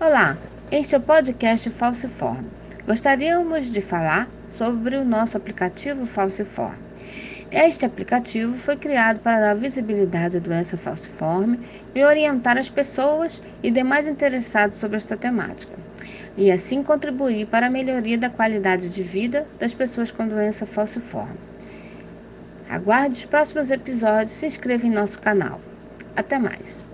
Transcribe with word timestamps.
Olá, 0.00 0.38
este 0.70 0.94
é 0.94 0.98
o 0.98 1.00
podcast 1.00 1.68
Falciforme. 1.70 2.48
Gostaríamos 2.86 3.72
de 3.72 3.80
falar 3.80 4.30
sobre 4.48 4.96
o 4.96 5.04
nosso 5.04 5.36
aplicativo 5.36 6.06
Falciforme. 6.06 6.78
Este 7.50 7.84
aplicativo 7.84 8.56
foi 8.56 8.76
criado 8.76 9.18
para 9.18 9.40
dar 9.40 9.56
visibilidade 9.56 10.36
à 10.36 10.40
doença 10.40 10.76
falciforme 10.76 11.58
e 11.96 12.04
orientar 12.04 12.56
as 12.56 12.68
pessoas 12.68 13.42
e 13.60 13.72
demais 13.72 14.06
interessados 14.06 14.78
sobre 14.78 14.98
esta 14.98 15.16
temática, 15.16 15.74
e 16.36 16.48
assim 16.52 16.80
contribuir 16.80 17.48
para 17.48 17.66
a 17.66 17.70
melhoria 17.70 18.16
da 18.16 18.30
qualidade 18.30 18.88
de 18.88 19.02
vida 19.02 19.48
das 19.58 19.74
pessoas 19.74 20.12
com 20.12 20.28
doença 20.28 20.64
falciforme. 20.64 21.36
Aguarde 22.70 23.16
os 23.16 23.24
próximos 23.24 23.68
episódios 23.68 24.30
e 24.30 24.36
se 24.36 24.46
inscreva 24.46 24.86
em 24.86 24.92
nosso 24.92 25.18
canal. 25.18 25.60
Até 26.14 26.38
mais! 26.38 26.84